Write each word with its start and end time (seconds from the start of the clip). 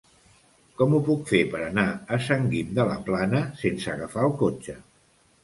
Com 0.77 0.95
ho 0.95 1.01
puc 1.09 1.27
fer 1.31 1.41
per 1.51 1.61
anar 1.65 1.83
a 2.17 2.19
Sant 2.29 2.49
Guim 2.55 2.73
de 2.81 2.87
la 2.93 2.97
Plana 3.11 3.43
sense 3.61 3.93
agafar 3.95 4.27
el 4.31 4.35
cotxe? 4.43 4.79